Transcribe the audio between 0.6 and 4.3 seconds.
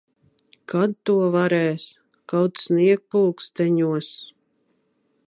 Kad to varēs. Kaut sniegpulksteņos.